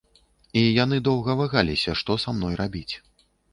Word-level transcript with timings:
І 0.61 0.63
яны 0.83 0.97
доўга 1.09 1.35
вагаліся, 1.43 1.95
што 2.01 2.19
са 2.25 2.37
мной 2.41 2.61
рабіць. 2.65 2.89